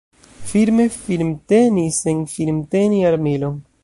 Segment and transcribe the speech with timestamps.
[0.51, 3.61] Firme firmteni sen firmteni armilon.